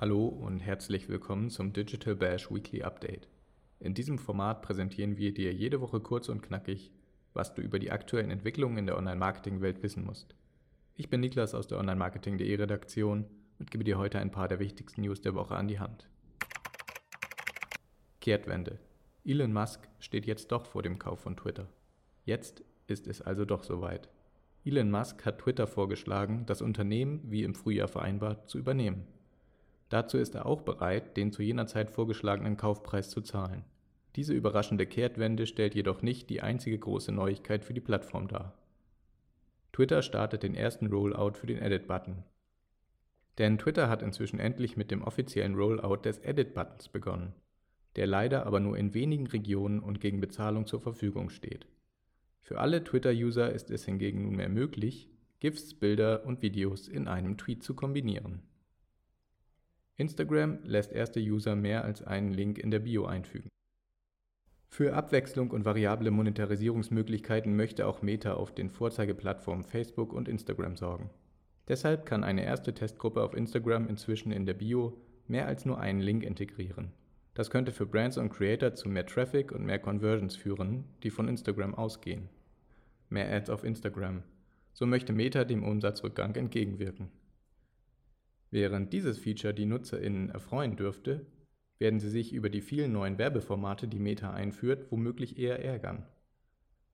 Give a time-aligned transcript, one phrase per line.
[0.00, 3.26] Hallo und herzlich willkommen zum Digital Bash Weekly Update.
[3.80, 6.92] In diesem Format präsentieren wir dir jede Woche kurz und knackig,
[7.34, 10.36] was du über die aktuellen Entwicklungen in der Online-Marketing-Welt wissen musst.
[10.94, 13.24] Ich bin Niklas aus der Online-Marketing.de Redaktion
[13.58, 16.08] und gebe dir heute ein paar der wichtigsten News der Woche an die Hand.
[18.20, 18.78] Kehrtwende.
[19.24, 21.66] Elon Musk steht jetzt doch vor dem Kauf von Twitter.
[22.24, 24.08] Jetzt ist es also doch soweit.
[24.64, 29.04] Elon Musk hat Twitter vorgeschlagen, das Unternehmen, wie im Frühjahr vereinbart, zu übernehmen.
[29.88, 33.64] Dazu ist er auch bereit, den zu jener Zeit vorgeschlagenen Kaufpreis zu zahlen.
[34.16, 38.54] Diese überraschende Kehrtwende stellt jedoch nicht die einzige große Neuigkeit für die Plattform dar.
[39.72, 42.24] Twitter startet den ersten Rollout für den Edit-Button.
[43.38, 47.32] Denn Twitter hat inzwischen endlich mit dem offiziellen Rollout des Edit-Buttons begonnen,
[47.94, 51.66] der leider aber nur in wenigen Regionen und gegen Bezahlung zur Verfügung steht.
[52.40, 55.08] Für alle Twitter-User ist es hingegen nunmehr möglich,
[55.38, 58.42] GIFs, Bilder und Videos in einem Tweet zu kombinieren.
[59.98, 63.48] Instagram lässt erste User mehr als einen Link in der Bio einfügen.
[64.68, 71.10] Für Abwechslung und variable Monetarisierungsmöglichkeiten möchte auch Meta auf den Vorzeigeplattformen Facebook und Instagram sorgen.
[71.66, 76.00] Deshalb kann eine erste Testgruppe auf Instagram inzwischen in der Bio mehr als nur einen
[76.00, 76.92] Link integrieren.
[77.34, 81.26] Das könnte für Brands und Creator zu mehr Traffic und mehr Conversions führen, die von
[81.26, 82.28] Instagram ausgehen.
[83.08, 84.22] Mehr Ads auf Instagram.
[84.72, 87.10] So möchte Meta dem Umsatzrückgang entgegenwirken.
[88.50, 91.26] Während dieses Feature die NutzerInnen erfreuen dürfte,
[91.78, 96.06] werden sie sich über die vielen neuen Werbeformate, die Meta einführt, womöglich eher ärgern.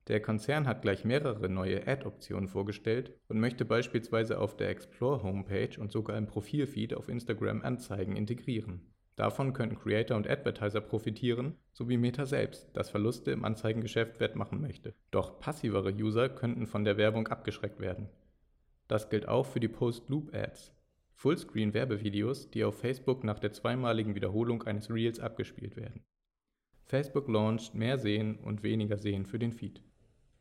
[0.09, 5.91] Der Konzern hat gleich mehrere neue Ad-Optionen vorgestellt und möchte beispielsweise auf der Explore-Homepage und
[5.91, 8.83] sogar im Profilfeed auf Instagram Anzeigen integrieren.
[9.17, 14.93] Davon könnten Creator und Advertiser profitieren, sowie Meta selbst, das Verluste im Anzeigengeschäft wettmachen möchte.
[15.11, 18.09] Doch passivere User könnten von der Werbung abgeschreckt werden.
[18.89, 20.73] Das gilt auch für die Post-Loop-Ads.
[21.15, 26.03] Fullscreen-Werbevideos, die auf Facebook nach der zweimaligen Wiederholung eines Reels abgespielt werden.
[26.85, 29.83] Facebook launcht mehr Sehen und weniger Sehen für den Feed.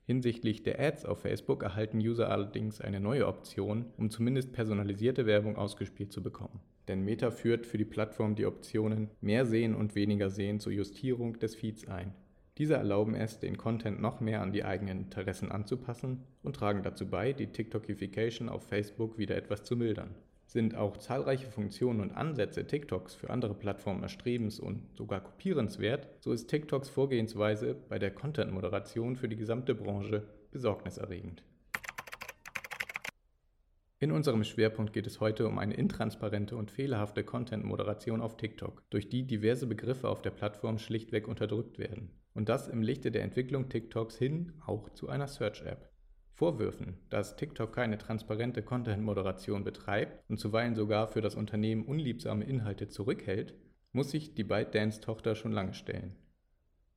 [0.05, 5.55] Hinsichtlich der Ads auf Facebook erhalten User allerdings eine neue Option, um zumindest personalisierte Werbung
[5.55, 6.59] ausgespielt zu bekommen.
[6.89, 11.39] Denn Meta führt für die Plattform die Optionen mehr Sehen und weniger Sehen zur Justierung
[11.39, 12.13] des Feeds ein.
[12.57, 17.09] Diese erlauben es, den Content noch mehr an die eigenen Interessen anzupassen und tragen dazu
[17.09, 20.13] bei, die TikTokification auf Facebook wieder etwas zu mildern
[20.53, 26.31] sind auch zahlreiche Funktionen und Ansätze TikToks für andere Plattformen erstrebens- und sogar kopierenswert, so
[26.31, 31.43] ist TikToks Vorgehensweise bei der Content-Moderation für die gesamte Branche besorgniserregend.
[33.99, 39.09] In unserem Schwerpunkt geht es heute um eine intransparente und fehlerhafte Content-Moderation auf TikTok, durch
[39.09, 42.11] die diverse Begriffe auf der Plattform schlichtweg unterdrückt werden.
[42.33, 45.92] Und das im Lichte der Entwicklung TikToks hin auch zu einer Search-App.
[46.43, 52.89] Vorwürfen, dass TikTok keine transparente Content-Moderation betreibt und zuweilen sogar für das Unternehmen unliebsame Inhalte
[52.89, 53.53] zurückhält,
[53.93, 56.17] muss sich die ByteDance-Tochter schon lange stellen.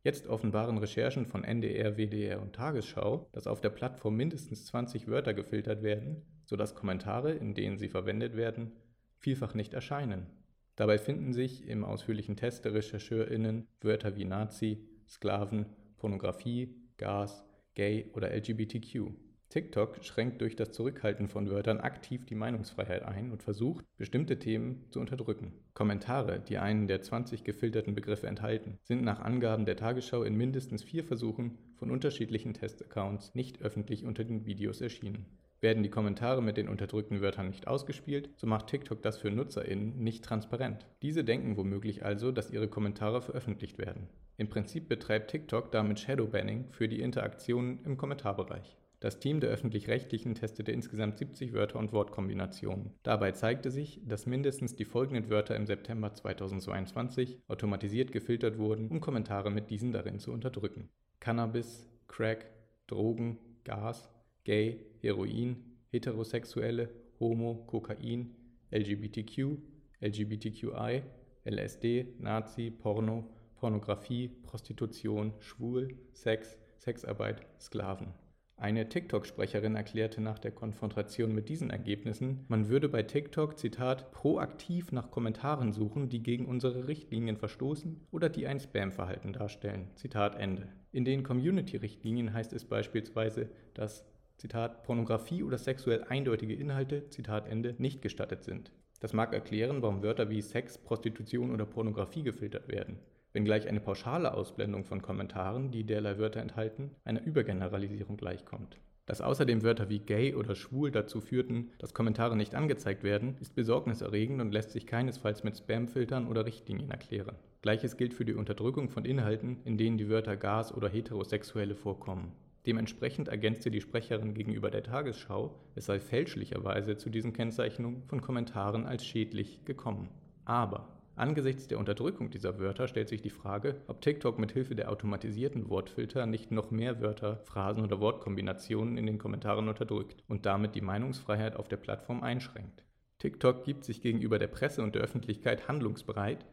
[0.03, 5.33] Jetzt offenbaren Recherchen von NDR, WDR und Tagesschau, dass auf der Plattform mindestens 20 Wörter
[5.33, 8.73] gefiltert werden, sodass Kommentare, in denen sie verwendet werden,
[9.17, 10.27] vielfach nicht erscheinen.
[10.75, 15.67] Dabei finden sich im ausführlichen Test der RechercheurInnen Wörter wie Nazi, Sklaven,
[15.99, 17.45] Pornografie, Gas,
[17.77, 19.26] Gay oder LGBTQ.
[19.49, 24.85] TikTok schränkt durch das Zurückhalten von Wörtern aktiv die Meinungsfreiheit ein und versucht, bestimmte Themen
[24.91, 25.53] zu unterdrücken.
[25.73, 30.83] Kommentare, die einen der 20 gefilterten Begriffe enthalten, sind nach Angaben der Tagesschau in mindestens
[30.83, 35.27] vier Versuchen von unterschiedlichen Testaccounts nicht öffentlich unter den Videos erschienen.
[35.61, 39.97] Werden die Kommentare mit den unterdrückten Wörtern nicht ausgespielt, so macht TikTok das für NutzerInnen
[40.03, 40.87] nicht transparent.
[41.03, 44.09] Diese denken womöglich also, dass ihre Kommentare veröffentlicht werden.
[44.37, 48.77] Im Prinzip betreibt TikTok damit Shadowbanning für die Interaktionen im Kommentarbereich.
[48.99, 52.95] Das Team der öffentlich-rechtlichen testete insgesamt 70 Wörter und Wortkombinationen.
[53.03, 59.01] Dabei zeigte sich, dass mindestens die folgenden Wörter im September 2022 automatisiert gefiltert wurden, um
[59.01, 60.89] Kommentare mit diesen darin zu unterdrücken.
[61.21, 62.47] Cannabis, Crack,
[62.87, 64.11] Drogen, Gas,
[64.45, 65.57] Gay, Heroin,
[65.91, 66.89] Heterosexuelle,
[67.21, 68.35] Homo, Kokain,
[68.71, 69.59] LGBTQ,
[70.01, 71.03] LGBTQI,
[71.45, 78.26] LSD, Nazi, Porno, Pornografie, Prostitution, Schwul, Sex, Sexarbeit, Sklaven.
[78.59, 84.93] Eine TikTok-Sprecherin erklärte nach der Konfrontation mit diesen Ergebnissen, man würde bei TikTok, Zitat, proaktiv
[84.93, 89.91] nach Kommentaren suchen, die gegen unsere Richtlinien verstoßen oder die ein Spam-Verhalten darstellen.
[89.95, 90.69] Zitat Ende.
[90.91, 94.07] In den Community-Richtlinien heißt es beispielsweise, dass,
[94.39, 98.73] Zitat, Pornografie oder sexuell eindeutige Inhalte, Zitat Ende, nicht gestattet sind.
[99.01, 103.01] Das mag erklären, warum Wörter wie Sex, Prostitution oder Pornografie gefiltert werden
[103.37, 108.79] wenngleich eine pauschale Ausblendung von Kommentaren, die derlei Wörter enthalten, einer Übergeneralisierung gleichkommt.
[109.05, 113.55] Dass außerdem Wörter wie gay oder schwul dazu führten, dass Kommentare nicht angezeigt werden, ist
[113.55, 117.37] besorgniserregend und lässt sich keinesfalls mit Spamfiltern oder Richtlinien erklären.
[117.61, 122.33] Gleiches gilt für die Unterdrückung von Inhalten, in denen die Wörter Gas oder Heterosexuelle vorkommen.
[122.65, 128.87] Dementsprechend ergänzte die Sprecherin gegenüber der Tagesschau, es sei fälschlicherweise zu diesen Kennzeichnungen von Kommentaren
[128.87, 130.09] als schädlich gekommen.
[130.47, 134.91] Aber Angesichts der Unterdrückung dieser Wörter stellt sich die Frage, ob TikTok mit Hilfe der
[134.91, 140.75] automatisierten Wortfilter nicht noch mehr Wörter, Phrasen oder Wortkombinationen in den Kommentaren unterdrückt und damit
[140.75, 142.85] die Meinungsfreiheit auf der Plattform einschränkt.
[143.19, 146.45] TikTok gibt sich gegenüber der Presse und der Öffentlichkeit handlungsbereit,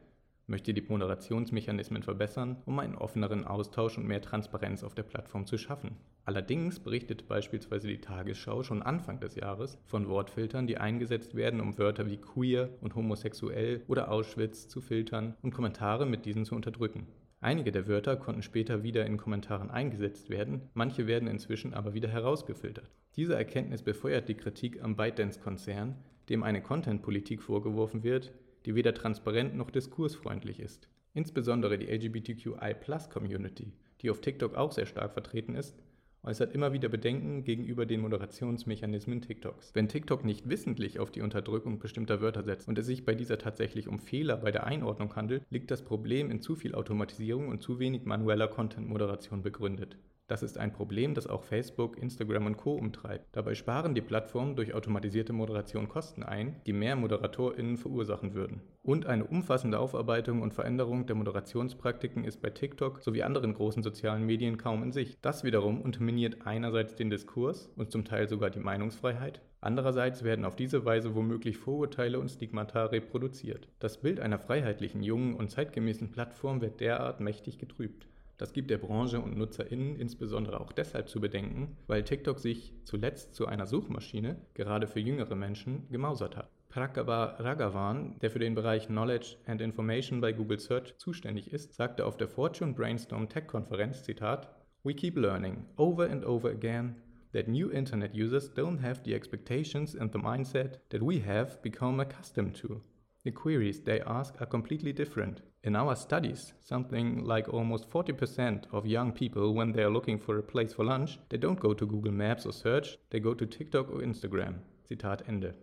[0.47, 5.57] möchte die Moderationsmechanismen verbessern, um einen offeneren Austausch und mehr Transparenz auf der Plattform zu
[5.57, 5.97] schaffen.
[6.25, 11.77] Allerdings berichtete beispielsweise die Tagesschau schon Anfang des Jahres von Wortfiltern, die eingesetzt werden, um
[11.77, 17.07] Wörter wie queer und homosexuell oder Auschwitz zu filtern und Kommentare mit diesen zu unterdrücken.
[17.41, 22.07] Einige der Wörter konnten später wieder in Kommentaren eingesetzt werden, manche werden inzwischen aber wieder
[22.07, 22.89] herausgefiltert.
[23.17, 25.95] Diese Erkenntnis befeuert die Kritik am ByteDance-Konzern,
[26.29, 28.31] dem eine Content-Politik vorgeworfen wird,
[28.65, 30.87] die weder transparent noch diskursfreundlich ist.
[31.13, 35.75] Insbesondere die LGBTQI-Plus-Community, die auf TikTok auch sehr stark vertreten ist,
[36.23, 39.75] äußert immer wieder Bedenken gegenüber den Moderationsmechanismen TikToks.
[39.75, 43.37] Wenn TikTok nicht wissentlich auf die Unterdrückung bestimmter Wörter setzt und es sich bei dieser
[43.37, 47.61] tatsächlich um Fehler bei der Einordnung handelt, liegt das Problem in zu viel Automatisierung und
[47.61, 49.97] zu wenig manueller Content-Moderation begründet.
[50.33, 52.73] Das ist ein Problem, das auch Facebook, Instagram und Co.
[52.73, 53.27] umtreibt.
[53.33, 58.63] Dabei sparen die Plattformen durch automatisierte Moderation Kosten ein, die mehr ModeratorInnen verursachen würden.
[58.81, 64.25] Und eine umfassende Aufarbeitung und Veränderung der Moderationspraktiken ist bei TikTok sowie anderen großen sozialen
[64.25, 65.19] Medien kaum in Sicht.
[65.21, 70.57] Das wiederum unterminiert einerseits den Diskurs und zum Teil sogar die Meinungsfreiheit, Andererseits werden auf
[70.57, 73.69] diese Weise womöglich Vorurteile und Stigmata reproduziert.
[73.79, 78.05] Das Bild einer freiheitlichen, jungen und zeitgemäßen Plattform wird derart mächtig getrübt.
[78.37, 83.35] Das gibt der Branche und NutzerInnen insbesondere auch deshalb zu bedenken, weil TikTok sich zuletzt
[83.35, 86.49] zu einer Suchmaschine, gerade für jüngere Menschen, gemausert hat.
[86.69, 92.05] Prakabar Ragavan, der für den Bereich Knowledge and Information bei Google Search zuständig ist, sagte
[92.05, 94.49] auf der Fortune Brainstorm Tech Konferenz, Zitat,
[94.83, 96.95] We keep learning over and over again
[97.31, 101.99] that new internet users don't have the expectations and the mindset that we have become
[101.99, 102.81] accustomed to.
[103.25, 105.41] The queries they ask are completely different.
[105.63, 110.37] In our studies, something like almost 40% of young people, when they are looking for
[110.37, 113.45] a place for lunch, they don't go to Google Maps or Search, they go to
[113.45, 114.55] TikTok or Instagram.
[114.83, 115.55] Zitat Ende.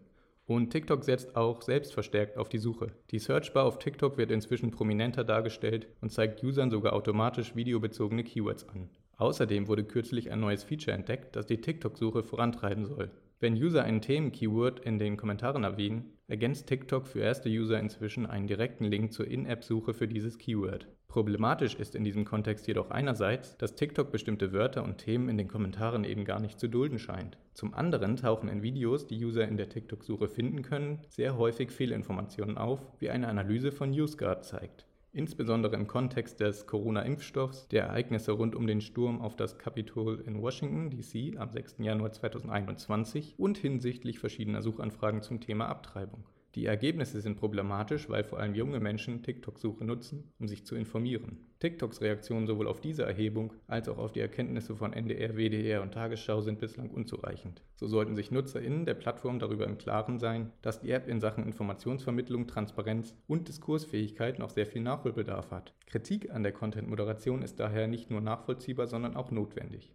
[0.47, 2.93] Und TikTok setzt auch selbst verstärkt auf die Suche.
[3.11, 8.67] Die Searchbar auf TikTok wird inzwischen prominenter dargestellt und zeigt Usern sogar automatisch videobezogene Keywords
[8.71, 8.89] an.
[9.19, 13.11] Außerdem wurde kürzlich ein neues Feature entdeckt, das die TikTok-Suche vorantreiben soll.
[13.39, 18.47] Wenn User ein Themen-Keyword in den Kommentaren erwähnen, ergänzt TikTok für erste User inzwischen einen
[18.47, 20.87] direkten Link zur In-App-Suche für dieses Keyword.
[21.09, 25.49] Problematisch ist in diesem Kontext jedoch einerseits, dass TikTok bestimmte Wörter und Themen in den
[25.49, 27.37] Kommentaren eben gar nicht zu dulden scheint.
[27.53, 32.57] Zum anderen tauchen in Videos, die User in der TikTok-Suche finden können, sehr häufig Fehlinformationen
[32.57, 34.87] auf, wie eine Analyse von NewsGuard zeigt.
[35.13, 40.41] Insbesondere im Kontext des Corona-Impfstoffs, der Ereignisse rund um den Sturm auf das Capitol in
[40.41, 41.37] Washington, D.C.
[41.37, 41.77] am 6.
[41.79, 46.23] Januar 2021 und hinsichtlich verschiedener Suchanfragen zum Thema Abtreibung.
[46.57, 51.39] Die Ergebnisse sind problematisch, weil vor allem junge Menschen TikTok-Suche nutzen, um sich zu informieren.
[51.61, 55.95] TikToks Reaktionen sowohl auf diese Erhebung als auch auf die Erkenntnisse von NDR, WDR und
[55.95, 57.63] Tagesschau sind bislang unzureichend.
[57.77, 61.45] So sollten sich NutzerInnen der Plattform darüber im Klaren sein, dass die App in Sachen
[61.45, 65.73] Informationsvermittlung, Transparenz und Diskursfähigkeit noch sehr viel Nachholbedarf hat.
[65.87, 69.95] Kritik an der Content-Moderation ist daher nicht nur nachvollziehbar, sondern auch notwendig.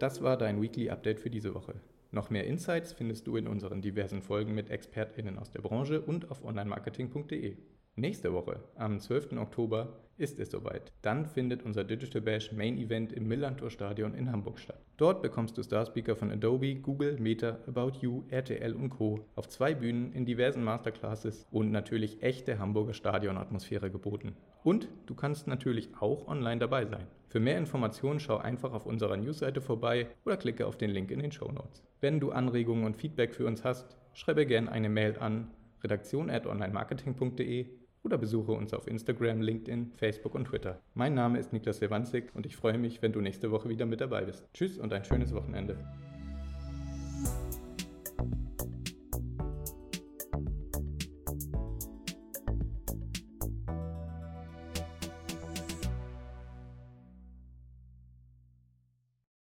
[0.00, 1.74] Das war dein Weekly Update für diese Woche.
[2.12, 6.30] Noch mehr Insights findest du in unseren diversen Folgen mit ExpertInnen aus der Branche und
[6.30, 7.56] auf onlinemarketing.de.
[8.00, 9.32] Nächste Woche, am 12.
[9.32, 10.90] Oktober, ist es soweit.
[11.02, 14.80] Dann findet unser Digital Bash Main Event im Millantor Stadion in Hamburg statt.
[14.96, 19.26] Dort bekommst du Starspeaker von Adobe, Google, Meta, About You, RTL und Co.
[19.34, 24.34] auf zwei Bühnen in diversen Masterclasses und natürlich echte Hamburger Stadionatmosphäre geboten.
[24.64, 27.06] Und du kannst natürlich auch online dabei sein.
[27.28, 31.18] Für mehr Informationen schau einfach auf unserer Newsseite vorbei oder klicke auf den Link in
[31.18, 31.84] den Show Notes.
[32.00, 35.50] Wenn du Anregungen und Feedback für uns hast, schreibe gerne eine Mail an
[35.82, 40.80] redaktion.onlinemarketing.de oder besuche uns auf Instagram, LinkedIn, Facebook und Twitter.
[40.94, 44.00] Mein Name ist Niklas Lewandzig und ich freue mich, wenn du nächste Woche wieder mit
[44.00, 44.48] dabei bist.
[44.54, 45.76] Tschüss und ein schönes Wochenende.